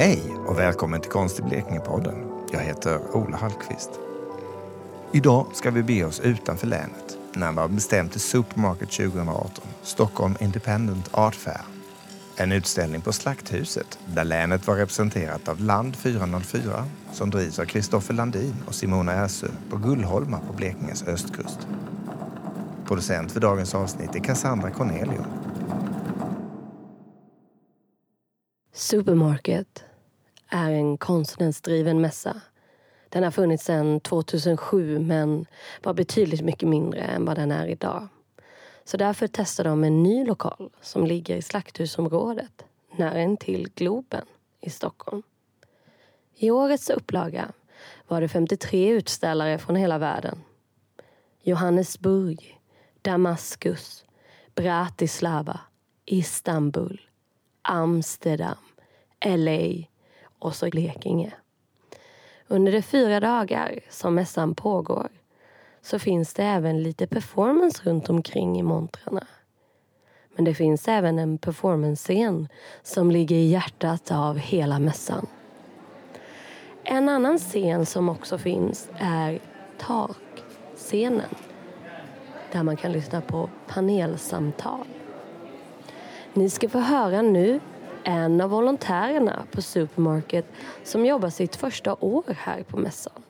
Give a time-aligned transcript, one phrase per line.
[0.00, 2.46] Hej och välkommen till Konst i Blekinge-podden.
[2.52, 3.90] Jag heter Ola Hallqvist.
[5.12, 11.34] Idag ska vi bege oss utanför länet, närmare bestämt till Supermarket 2018, Stockholm Independent Art
[11.34, 11.60] Fair.
[12.36, 18.14] En utställning på Slakthuset där länet var representerat av Land 404 som drivs av Kristoffer
[18.14, 21.58] Landin och Simona Ersö på Gullholma på Blekinges östkust.
[22.86, 25.24] Producent för dagens avsnitt är Cassandra Cornelio.
[28.72, 29.84] Supermarket
[30.50, 32.40] är en konstnärsdriven mässa.
[33.08, 35.46] Den har funnits sedan 2007 men
[35.82, 38.08] var betydligt mycket mindre än vad den är idag.
[38.84, 42.64] Så därför testar de en ny lokal som ligger i Slakthusområdet
[42.96, 44.26] nära till Globen
[44.60, 45.22] i Stockholm.
[46.34, 47.52] I årets upplaga
[48.08, 50.40] var det 53 utställare från hela världen.
[51.42, 52.60] Johannesburg,
[53.02, 54.04] Damaskus,
[54.54, 55.60] Bratislava,
[56.04, 57.00] Istanbul,
[57.62, 58.56] Amsterdam,
[59.24, 59.89] LA
[60.40, 61.32] och så Blekinge.
[62.48, 65.08] Under de fyra dagar som mässan pågår
[65.82, 69.26] så finns det även lite performance runt omkring i montrarna.
[70.36, 72.48] Men det finns även en performance-scen
[72.82, 75.26] som ligger i hjärtat av hela mässan.
[76.84, 79.40] En annan scen som också finns är
[79.78, 81.34] takscenen
[82.52, 84.86] där man kan lyssna på panelsamtal.
[86.34, 87.60] Ni ska få höra nu
[88.04, 90.46] en av volontärerna på Supermarket
[90.84, 93.22] som jobbar sitt första år här på mässan.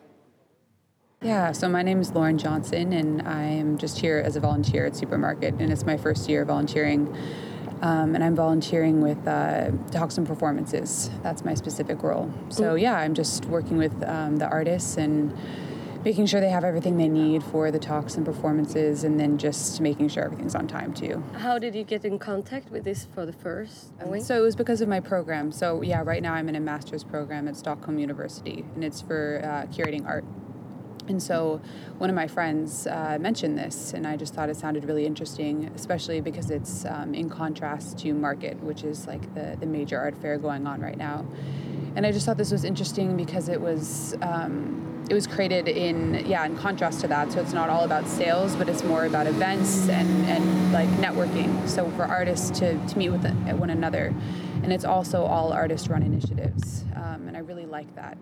[1.23, 4.87] Yeah, so my name is Lauren Johnson, and I am just here as a volunteer
[4.87, 7.09] at Supermarket, and it's my first year volunteering.
[7.83, 11.11] Um, and I'm volunteering with uh, talks and performances.
[11.23, 12.31] That's my specific role.
[12.49, 12.81] So mm.
[12.81, 15.33] yeah, I'm just working with um, the artists and
[16.05, 19.81] making sure they have everything they need for the talks and performances, and then just
[19.81, 21.23] making sure everything's on time too.
[21.35, 23.93] How did you get in contact with this for the first?
[24.23, 25.53] So it was because of my program.
[25.53, 29.41] So yeah, right now I'm in a master's program at Stockholm University, and it's for
[29.45, 30.25] uh, curating art.
[31.09, 31.61] And so
[31.99, 35.71] one of my friends uh, mentioned this, and I just thought it sounded really interesting,
[35.75, 40.17] especially because it's um, in contrast to Market, which is like the, the major art
[40.17, 41.27] fair going on right now.
[41.97, 46.25] And I just thought this was interesting because it was um, it was created in
[46.27, 47.33] yeah in contrast to that.
[47.33, 51.69] So it's not all about sales but it's more about events and and like networking.
[51.69, 53.25] So for artists to, to meet with
[53.59, 54.15] one another.
[54.63, 56.85] And it's also all artist run initiatives.
[56.95, 58.19] Um, and i really like that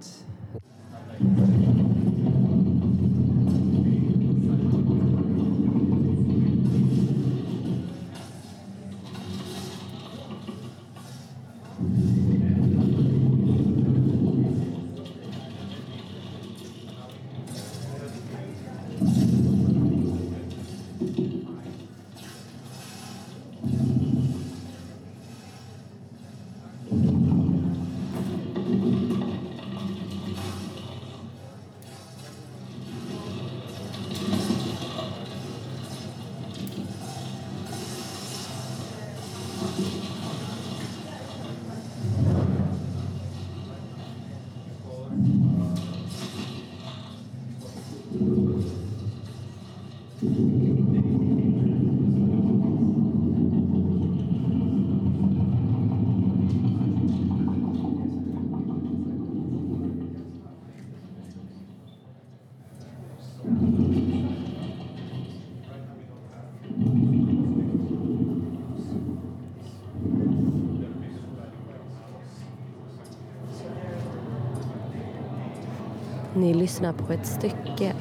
[76.34, 77.94] Ni lyssnar på ett stycke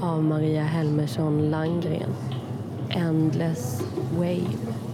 [0.00, 2.14] av Maria Helmersson Langgren.
[2.90, 3.82] Endless
[4.18, 4.89] Wave.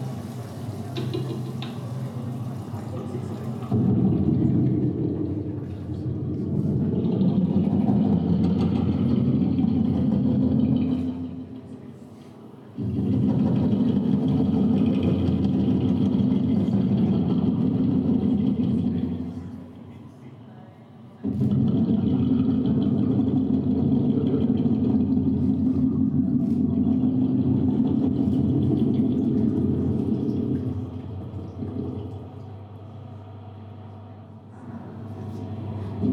[35.98, 36.06] Hur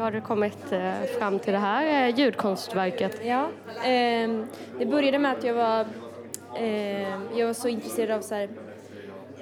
[0.00, 3.20] har du kommit eh, fram till det här eh, ljudkonstverket?
[3.24, 3.48] Ja,
[3.84, 4.30] eh,
[4.78, 5.86] det började med att jag var,
[6.56, 8.48] eh, jag var så intresserad av så här,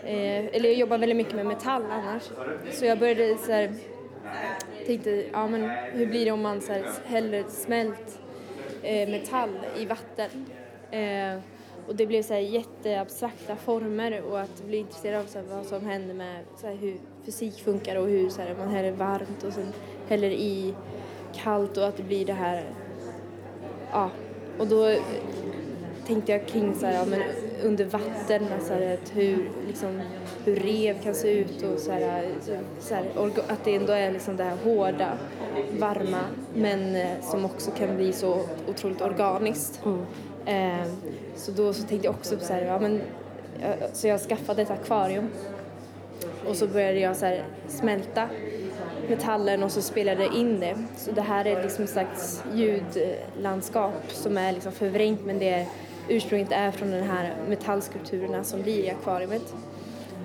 [0.04, 2.22] Eh, eller jag jobbar väldigt mycket med metall annars.
[2.70, 3.72] Så jag började så här,
[4.86, 8.18] tänkte, ja men hur blir det om man så här, häller smält
[8.82, 10.46] eh, metall i vatten?
[10.90, 11.40] Eh,
[11.86, 15.66] och det blev så här jätteabstrakta former och att bli intresserad av så här, vad
[15.66, 19.44] som händer med så här, hur fysik funkar och hur så här, man häller varmt
[19.44, 19.72] och sen
[20.08, 20.74] häller i
[21.34, 22.64] kallt och att det blir det här,
[23.92, 24.10] ja.
[24.58, 24.96] Och då
[26.06, 27.22] tänkte jag kring så här, ja, men
[27.62, 30.00] under vatten, så här, att hur, liksom,
[30.44, 32.28] hur rev kan se ut och så här,
[32.80, 33.04] så här,
[33.48, 35.18] att det ändå är liksom det här hårda,
[35.78, 36.20] varma
[36.54, 39.80] men eh, som också kan bli så otroligt organiskt.
[39.84, 40.04] Mm.
[40.46, 40.86] Eh,
[41.36, 43.00] så då så tänkte jag också så här, ja men
[43.92, 45.28] så jag skaffade ett akvarium
[46.48, 47.36] och så började jag så
[47.68, 48.28] smälta
[49.08, 50.76] metallen och så spelade jag in det.
[50.96, 55.66] Så det här är liksom ett slags ljudlandskap som är liksom förvrängt men det
[56.08, 59.54] ursprunget är från de här metallskulpturerna som blir i akvariet.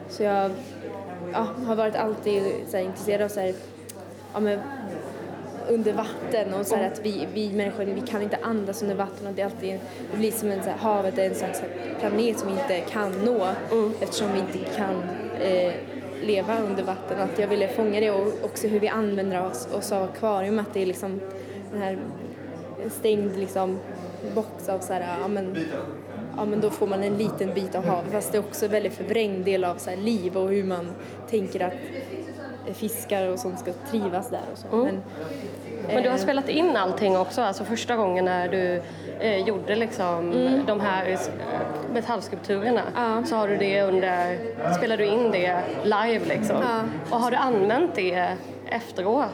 [0.09, 0.51] Så jag
[1.33, 3.53] ja, har varit alltid så här, intresserad av så här,
[4.33, 4.59] ja, men,
[5.69, 9.27] under vatten och så här, att vi, vi människor vi kan inte andas under vatten
[9.27, 9.79] och det, är alltid,
[10.11, 11.61] det blir som en så här, havet är en slags
[11.99, 13.93] planet som vi inte kan nå mm.
[14.01, 15.03] eftersom vi inte kan
[15.41, 15.73] eh,
[16.23, 17.19] leva under vatten.
[17.19, 20.73] Att jag ville fånga det och också hur vi använder oss, oss av akvarium, att
[20.73, 21.21] det är liksom
[21.71, 21.97] den här
[22.99, 23.79] stängd liksom,
[24.35, 25.57] box av så här, ja men,
[26.37, 28.71] ja men då får man en liten bit av havet fast det är också en
[28.71, 30.89] väldigt förvrängd del av så här, liv och hur man
[31.29, 31.73] tänker att
[32.73, 34.67] fiskar och sånt ska trivas där och så.
[34.67, 34.85] Mm.
[34.85, 35.01] Men,
[35.87, 38.81] men du har eh, spelat in allting också, alltså första gången när du
[39.19, 40.65] eh, gjorde liksom mm.
[40.65, 41.19] de här eh,
[41.93, 43.23] metallskulpturerna ja.
[43.25, 44.37] så har du det under,
[44.77, 46.55] spelar du in det live liksom.
[46.61, 46.81] Ja.
[47.09, 48.33] Och har du använt det
[48.69, 49.25] efteråt?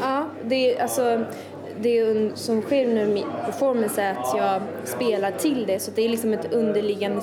[0.00, 1.24] Ja, det är alltså
[1.80, 5.78] det som sker under min performance är att jag spelar till det.
[5.78, 7.20] Så det är liksom ett underliggande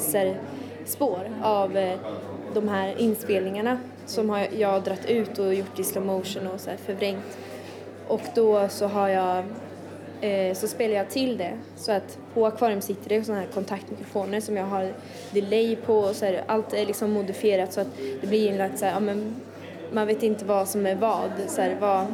[0.86, 2.00] spår av eh,
[2.54, 6.70] de här inspelningarna som jag har dratt ut och gjort i slow motion och så
[6.70, 7.38] här förvrängt.
[8.08, 9.44] Och då så har jag
[10.22, 11.54] eh, så spelar jag till det.
[11.76, 14.94] Så att på akvarium sitter det sådana här kontaktmikrofoner som jag har
[15.32, 18.86] delay på och så här, allt är liksom modifierat så att det blir inlagt så
[18.86, 19.36] här, ja, men
[19.92, 22.06] man vet inte vad som är vad, så här, vad,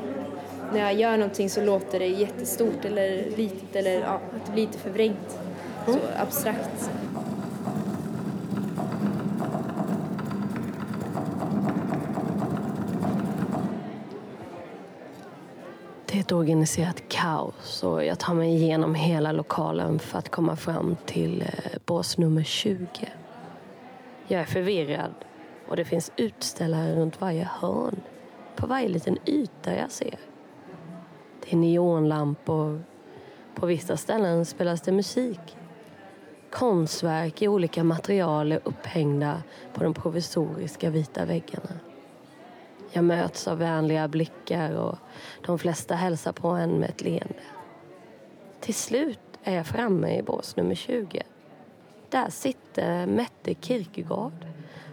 [0.74, 4.66] när jag gör någonting så låter det jättestort eller litet eller ja, att det blir
[4.66, 5.40] lite förvrängt.
[5.88, 6.00] Mm.
[6.00, 6.92] Så abstrakt.
[16.06, 20.56] Det är ett organiserat kaos och jag tar mig igenom hela lokalen för att komma
[20.56, 22.88] fram till eh, bås nummer 20.
[24.28, 25.14] Jag är förvirrad
[25.68, 28.02] och det finns utställare runt varje hörn,
[28.56, 30.29] på varje liten yta jag ser.
[31.50, 32.84] Det är neonlampor.
[33.56, 35.58] På vissa ställen spelas det musik.
[36.52, 39.44] Konstverk i olika material är upphängda
[39.74, 41.80] på de provisoriska vita väggarna.
[42.92, 44.98] Jag möts av vänliga blickar och
[45.46, 47.44] de flesta hälsar på en med ett leende.
[48.60, 51.24] Till slut är jag framme i bås nummer 20.
[52.10, 54.46] Där sitter Mette Kierkegaard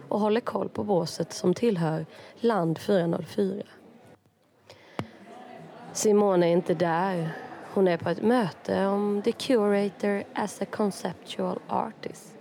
[0.09, 2.05] och håller koll på båset som tillhör
[2.39, 3.63] Land 404.
[5.97, 7.29] Simone är inte där.
[7.73, 12.37] Hon är på ett möte om The Curator as a Conceptual Artist.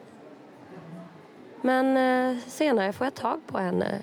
[1.62, 4.02] Men eh, senare får jag tag på henne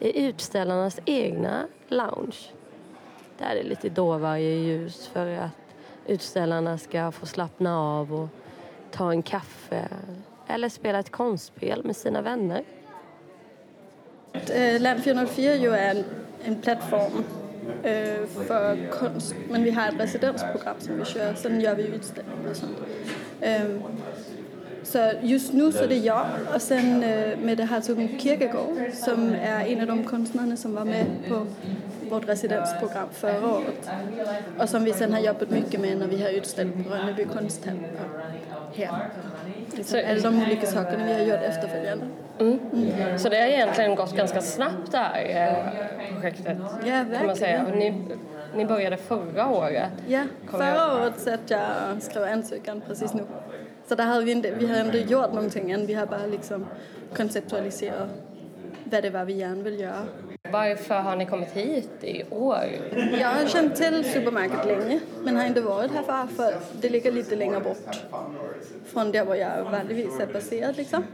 [0.00, 2.36] i utställarnas egna lounge.
[3.38, 5.74] Där är det lite dovare ljus för att
[6.06, 8.28] utställarna ska få slappna av och
[8.90, 9.88] ta en kaffe
[10.46, 12.62] eller spela ett konstspel med sina vänner.
[14.32, 16.04] Lab Land 404 ju är en,
[16.44, 17.24] en plattform
[17.82, 19.34] Eh, för konst.
[19.50, 22.76] Men vi har ett residensprogram som vi kör, sen gör vi utställningar och sånt.
[23.40, 23.82] Ehm,
[24.82, 27.80] så just nu så är det jag och sen øh, med det här
[28.18, 31.46] Kierkegaard som är en av de konstnärerna som var med på
[32.10, 33.90] vårt residensprogram förra året
[34.58, 37.78] och som vi sen har jobbat mycket med när vi har utställt på Rönneby konsthall
[38.74, 39.10] här.
[39.82, 42.06] Så är de olika sakerna vi har gjort efterföljande.
[42.40, 42.58] Mm.
[42.72, 43.18] Mm.
[43.18, 46.58] Så det har egentligen gått ganska snabbt det här eh, projektet?
[46.58, 47.18] Ja, verkligen.
[47.18, 47.66] Kan man säga.
[47.74, 48.04] Ni,
[48.54, 49.92] ni började förra året?
[50.06, 51.00] Ja, förra jag...
[51.00, 51.60] året så att jag
[52.00, 53.22] skrev ansökan precis nu.
[53.88, 56.66] Så där hade vi, inte, vi hade inte gjort någonting än, vi har bara liksom
[57.16, 58.10] konceptualiserat
[58.84, 60.04] vad det var vi gärna vill göra.
[60.52, 62.64] Varför har ni kommit hit i år?
[63.20, 67.12] Jag har känt till Supermarket länge men har inte varit här för, för det ligger
[67.12, 67.96] lite längre bort
[68.86, 71.04] från där var jag vanligtvis är baserad liksom.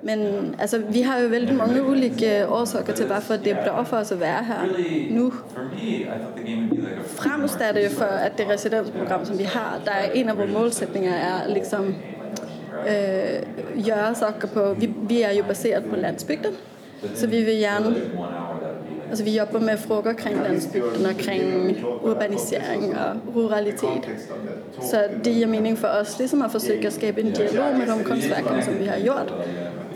[0.00, 4.00] Men alltså, vi har ju väldigt många olika orsaker till varför det är bra för
[4.00, 4.66] oss att vara här
[5.10, 5.30] nu.
[7.06, 10.46] Främst är det ju för att det residensprogram som vi har, där en av våra
[10.46, 11.94] målsättningar är liksom
[12.86, 13.40] äh,
[13.74, 16.52] göra saker på, vi, vi är ju baserat på landsbygden
[17.14, 17.94] Så vi vill gärna
[19.10, 22.94] Alltså vi jobbar med frågor kring landsbygderna, kring urbanisering
[23.26, 24.04] och ruralitet.
[24.80, 28.62] Så det ger mening för oss liksom att försöka skapa en dialog med de konstverken
[28.62, 29.32] som vi har gjort.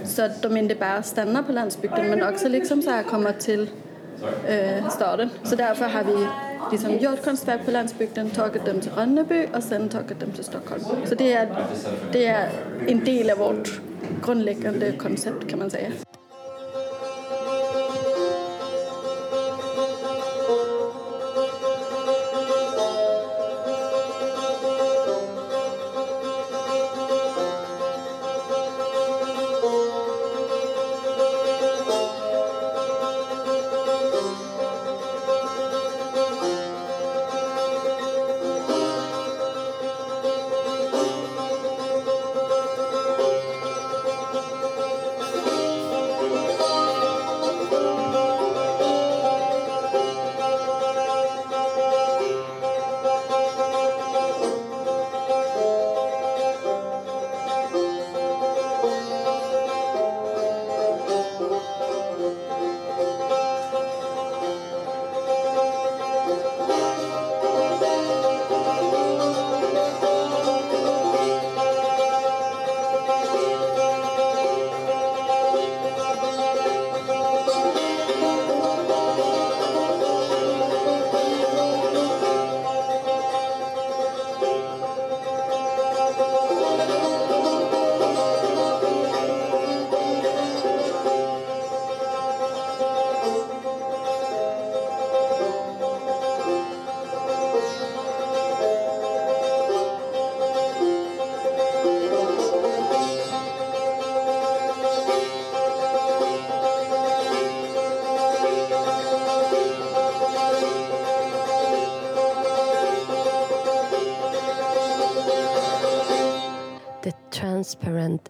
[0.04, 3.71] Så att de inte bara stannar på landsbygden men också liksom så här kommer till
[4.49, 5.30] äh, staden.
[5.42, 6.26] Så därför har vi
[6.73, 10.83] liksom gjort konstverk på landsbygden, tagit dem till Rönneby och sen tagit dem till Stockholm.
[11.04, 11.66] Så det är,
[12.12, 12.49] det är
[12.87, 13.80] en del av vårt
[14.25, 15.90] grundläggande koncept kan man säga.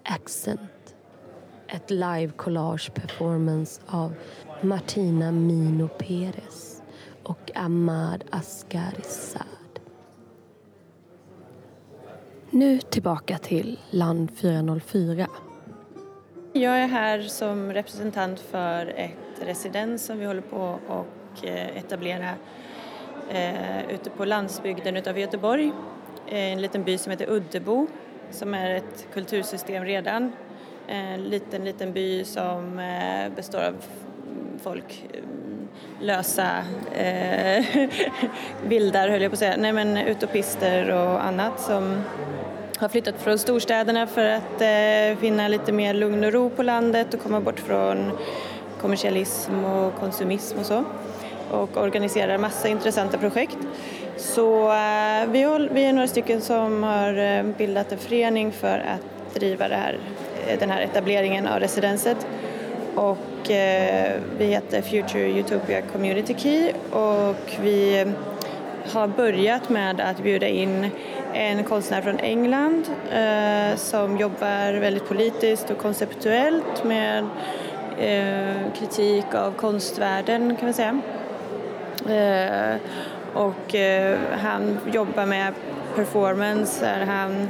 [0.05, 0.97] Accent.
[1.69, 4.15] Ett live collage performance av
[4.63, 6.83] Martina Mino Perez
[7.23, 9.03] och Ahmad Asghari
[12.51, 15.27] Nu tillbaka till Land 404.
[16.53, 22.31] Jag är här som representant för ett residens som vi håller på att eh, etablera
[23.31, 25.73] eh, ute på landsbygden utanför Göteborg.
[26.27, 27.87] Eh, en liten by som heter Uddebo
[28.35, 30.33] som är ett kultursystem redan.
[30.87, 33.75] En liten, liten by som eh, består av
[34.63, 35.21] folk, eh,
[36.01, 36.49] lösa
[36.93, 37.65] eh,
[38.67, 42.03] vildar höll jag på att säga, nej men utopister och annat som
[42.79, 47.15] har flyttat från storstäderna för att eh, finna lite mer lugn och ro på landet
[47.15, 48.11] och komma bort från
[48.81, 50.85] kommersialism och konsumism och så
[51.51, 53.59] och organiserar massa intressanta projekt.
[54.17, 59.65] Så eh, vi, är några stycken som har eh, bildat en förening för att driva
[59.65, 59.99] här,
[60.47, 62.27] eh, den här etableringen av residenset.
[62.95, 63.19] Och
[64.39, 68.07] vi heter Future Utopia Community Key och vi
[68.93, 70.91] har börjat med att bjuda in
[71.33, 77.27] en konstnär från England eh, som jobbar väldigt politiskt och konceptuellt med
[77.99, 81.01] eh, kritik av konstvärlden kan man säga.
[83.35, 85.55] Och eh, han jobbar med
[85.95, 87.49] performance där han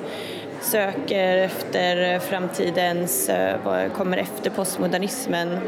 [0.61, 5.59] söker efter framtidens, eh, vad kommer efter postmodernismen.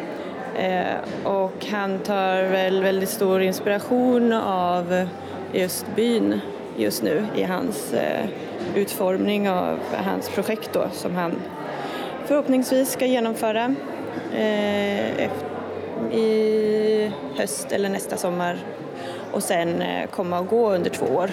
[0.59, 5.09] Eh, och han tar väl väldigt stor inspiration av
[5.53, 6.41] just byn
[6.77, 8.27] just nu i hans eh,
[8.75, 11.33] utformning av hans projekt då, som han
[12.27, 13.75] förhoppningsvis ska genomföra
[16.13, 18.59] i höst eller nästa sommar
[19.33, 21.31] och sen eh, komma och gå under två år.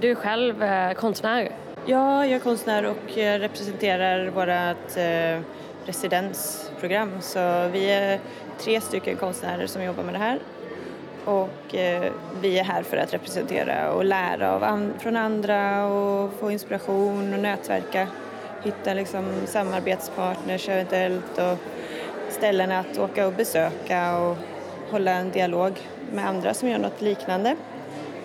[0.00, 1.50] Du är själv eh, konstnär?
[1.86, 5.40] Ja, jag är konstnär och representerar vårt eh,
[5.86, 7.10] residensprogram.
[7.20, 8.20] Så vi är
[8.58, 10.38] tre stycken konstnärer som jobbar med det här.
[11.24, 11.74] Och
[12.40, 17.34] vi är här för att representera och lära av an från andra och få inspiration
[17.34, 18.08] och nätverka.
[18.62, 21.58] Hitta liksom samarbetspartners eventuellt och
[22.30, 24.36] ställen att åka och besöka och
[24.94, 25.72] hålla en dialog
[26.12, 27.56] med andra som gör något liknande.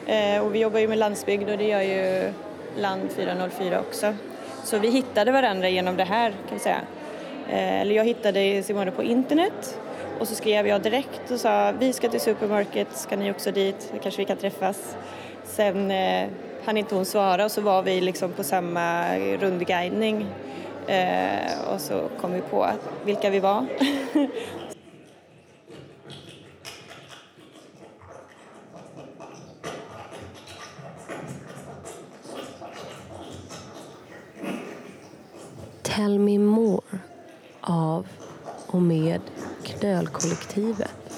[0.07, 2.33] Eh, och vi jobbar ju med landsbygd och det gör ju
[2.77, 4.15] Land 404 också.
[4.63, 6.81] Så vi hittade varandra genom det här kan vi säga.
[7.49, 9.79] Eh, eller jag hittade Simone på internet
[10.19, 13.93] och så skrev jag direkt och sa vi ska till Supermarket, ska ni också dit?
[14.03, 14.97] Kanske vi kan träffas.
[15.43, 16.27] Sen eh,
[16.65, 20.25] hann inte hon svara och så var vi liksom på samma rundguidning
[20.87, 22.67] eh, och så kom vi på
[23.05, 23.65] vilka vi var.
[35.99, 36.99] Tell Me More
[37.61, 38.07] av
[38.67, 39.21] och med
[39.63, 41.08] Knölkollektivet.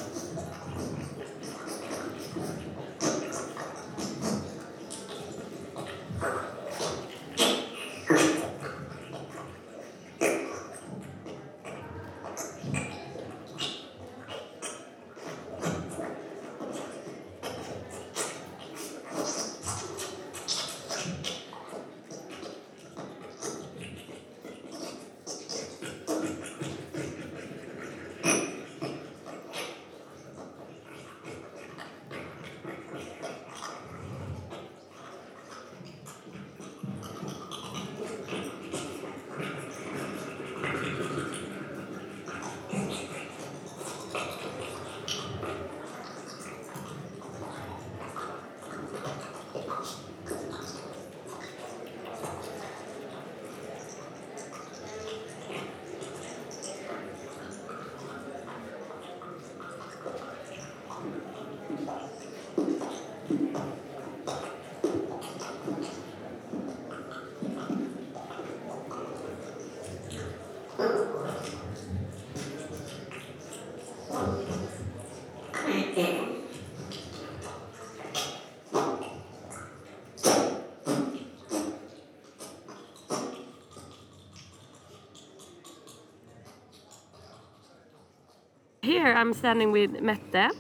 [89.02, 90.52] Here I'm standing with Mette,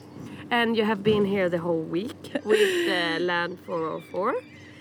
[0.50, 4.33] and you have been here the whole week with uh, Land 404.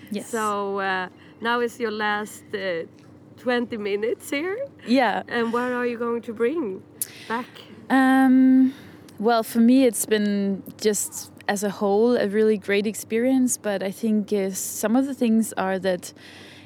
[0.09, 0.29] Yes.
[0.29, 1.09] So uh,
[1.41, 2.85] now is your last uh,
[3.37, 4.57] 20 minutes here.
[4.87, 5.21] yeah.
[5.27, 6.81] And what are you going to bring
[7.27, 7.45] back?
[7.91, 8.73] Um,
[9.19, 13.57] well, for me, it's been just as a whole a really great experience.
[13.57, 16.13] But I think uh, some of the things are that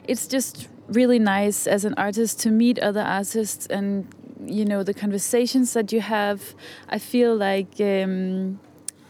[0.07, 4.07] it's just really nice as an artist to meet other artists and
[4.47, 6.55] you know the conversations that you have.
[6.89, 7.79] I feel like.
[7.79, 8.59] Um,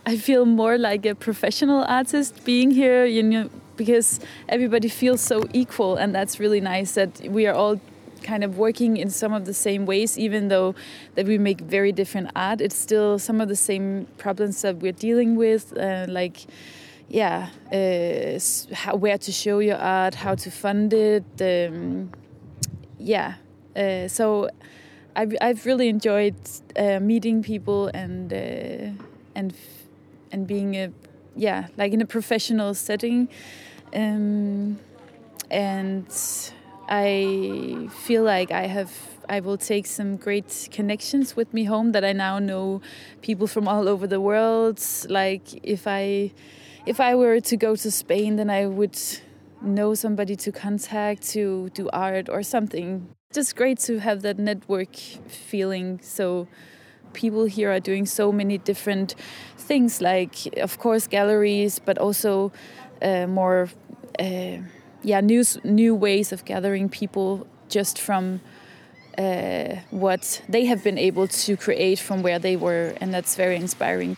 [0.07, 5.47] I feel more like a professional artist being here, you know, because everybody feels so
[5.51, 7.81] equal, and that's really nice that we are all
[8.21, 10.75] kind of working in some of the same ways, even though
[11.15, 12.61] that we make very different art.
[12.61, 16.45] It's still some of the same problems that we're dealing with, uh, like
[17.07, 18.39] yeah, uh,
[18.75, 22.11] how, where to show your art, how to fund it, um,
[22.97, 23.35] yeah.
[23.75, 24.49] Uh, so
[25.15, 26.35] I've I've really enjoyed
[26.77, 29.53] uh, meeting people and uh, and
[30.31, 30.91] and being a
[31.35, 33.29] yeah like in a professional setting,
[33.93, 34.77] um,
[35.49, 36.07] and
[36.89, 38.91] I feel like I have
[39.29, 42.81] I will take some great connections with me home that I now know
[43.21, 44.81] people from all over the world.
[45.09, 46.31] Like if I
[46.85, 48.97] if I were to go to Spain, then I would
[49.61, 53.07] know somebody to contact to do art or something.
[53.35, 55.99] It's just great to have that network feeling.
[56.01, 56.47] So
[57.11, 59.13] people here are doing so many different
[59.57, 62.53] things, like of course galleries, but also
[63.01, 63.67] uh, more
[64.17, 64.59] uh,
[65.03, 68.39] yeah new new ways of gathering people just from
[69.17, 73.57] uh, what they have been able to create from where they were, and that's very
[73.57, 74.15] inspiring.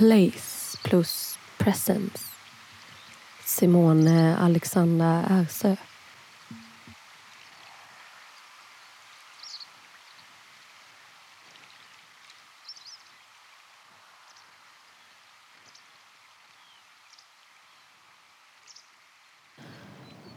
[0.00, 2.24] Place plus Presence.
[3.44, 5.68] Simone Alexandra Ersö.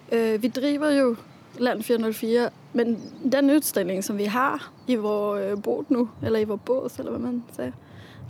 [0.10, 1.16] Eh, vi driver ju
[1.58, 6.46] Land 404, men den utställning som vi har i vår eh, båt nu, eller i
[6.46, 7.74] vår bås eller vad man säger,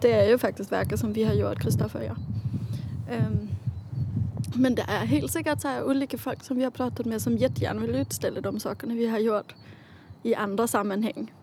[0.04, 2.18] det är ju faktiskt verker som vi har gjort, Kristoffer och jag.
[3.20, 3.50] Um,
[4.56, 7.38] men det är helt säkert så här olika folk som vi har pratat med som
[7.38, 9.56] jättegärna vill utställa de sakerna vi har gjort
[10.24, 11.34] i andra sammanhang.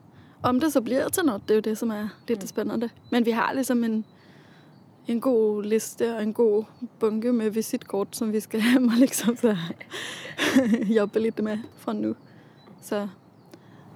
[0.40, 2.88] Om det så blir till något, det är ju det som är lite spännande.
[3.10, 4.04] Men vi har liksom en,
[5.06, 6.64] en god lista och en god
[6.98, 9.56] bunke med visitkort som vi ska hem och liksom så
[10.82, 12.14] jobba lite med från nu.
[12.82, 13.08] Så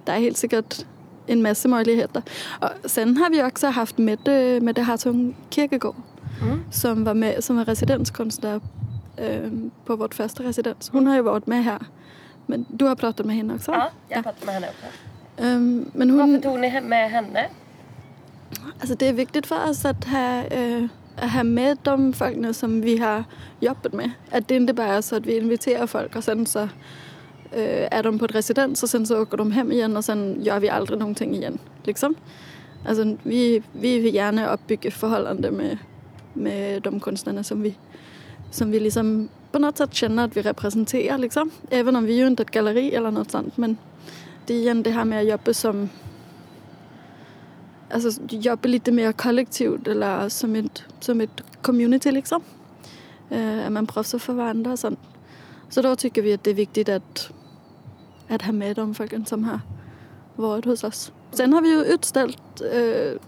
[0.05, 0.85] det är helt säkert
[1.27, 2.21] en massa möjligheter.
[2.59, 3.97] Och sen har vi också haft
[4.75, 5.95] det här som Kierkegaard
[6.41, 6.63] mm.
[6.71, 8.61] som var med som var residenskonstnär
[9.17, 9.51] eh,
[9.85, 10.89] på vårt första residens.
[10.89, 11.79] Hon har ju varit med här.
[12.45, 13.71] Men du har pratat med henne också?
[13.71, 14.85] Ja, jag har pratat med henne också.
[15.37, 17.49] Um, men hon, Varför tog ni med henne?
[18.79, 20.85] Alltså det är viktigt för oss att ha, uh,
[21.15, 23.23] att ha med de folkna som vi har
[23.59, 24.11] jobbat med.
[24.31, 26.69] Att det inte bara är så att vi inviterar folk och sen så
[27.55, 30.37] Eh, är de på ett residens och sen så åker de hem igen och sen
[30.43, 31.57] gör vi aldrig någonting igen.
[31.83, 32.15] Liksom.
[32.87, 35.77] Alltså vi, vi vill gärna uppbygga förhållande med,
[36.33, 37.75] med de konstnärer som vi,
[38.51, 41.17] som vi liksom på något sätt känner att vi representerar.
[41.17, 41.51] Liksom.
[41.69, 43.57] Även om vi ju inte är ett galleri eller något sånt.
[43.57, 43.77] Men
[44.45, 45.89] det är igen det här med att jobba som
[47.93, 52.41] alltså jobba lite mer kollektivt eller som ett, som ett community liksom.
[53.29, 54.99] Eh, äh, att man proffsar för varandra och sånt.
[55.69, 57.29] Så då tycker vi att det är viktigt att,
[58.29, 59.59] att ha med de folken som har
[60.35, 61.11] varit hos oss.
[61.31, 63.19] Sen har vi ju utställt, uh, øh,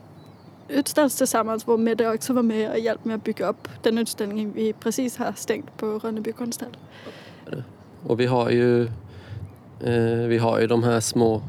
[0.69, 4.53] utställts tillsammans hvor Mette också var med och hjälpte med att bygga upp den utställning
[4.53, 6.77] vi precis har stängt på Rönneby konsthall.
[8.03, 8.81] Och vi har ju
[9.81, 11.41] eh, øh, vi har ju de här små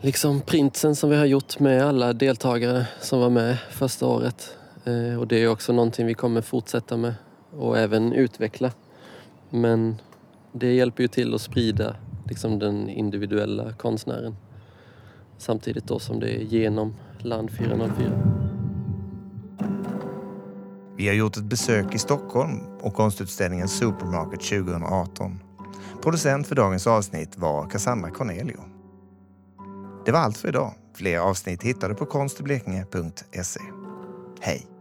[0.00, 4.58] liksom printsen som vi har gjort med alla deltagare som var med första året.
[4.86, 7.14] Øh, eh, och det är också någonting vi kommer fortsätta med
[7.50, 8.70] och även utveckla.
[9.50, 9.96] Men
[10.54, 11.96] det hjälper ju till att sprida
[12.28, 14.36] liksom den individuella konstnären.
[15.38, 18.10] Samtidigt då som det är genom Land 404.
[20.96, 25.40] Vi har gjort ett besök i Stockholm och konstutställningen Supermarket 2018.
[26.02, 28.60] Producent för dagens avsnitt var Cassandra Cornelio.
[30.06, 30.74] Det var allt för idag.
[30.94, 33.60] Fler avsnitt hittar du på konstiblekinge.se.
[34.40, 34.73] Hej!